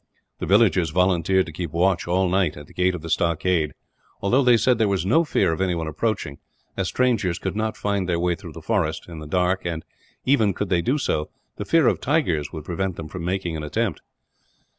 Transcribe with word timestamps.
The 0.39 0.47
villagers 0.47 0.89
volunteered 0.89 1.45
to 1.45 1.51
keep 1.51 1.69
watch 1.71 2.07
all 2.07 2.27
night, 2.27 2.57
at 2.57 2.65
the 2.65 2.73
gate 2.73 2.95
of 2.95 3.03
the 3.03 3.07
stockade; 3.11 3.73
although 4.19 4.41
they 4.41 4.57
said 4.57 4.71
that 4.71 4.77
there 4.79 4.87
was 4.87 5.05
no 5.05 5.23
fear 5.23 5.51
of 5.53 5.61
anyone 5.61 5.85
approaching, 5.85 6.39
as 6.75 6.87
strangers 6.87 7.37
could 7.37 7.55
not 7.55 7.77
find 7.77 8.09
their 8.09 8.19
way 8.19 8.33
through 8.33 8.53
the 8.53 8.63
forest, 8.63 9.07
in 9.07 9.19
the 9.19 9.27
dark 9.27 9.63
and, 9.63 9.85
even 10.25 10.55
could 10.55 10.69
they 10.69 10.81
do 10.81 10.97
so, 10.97 11.29
the 11.57 11.65
fear 11.65 11.85
of 11.87 12.01
tigers 12.01 12.51
would 12.51 12.65
prevent 12.65 12.95
them 12.95 13.09
from 13.09 13.23
making 13.23 13.53
the 13.59 13.67
attempt. 13.67 14.01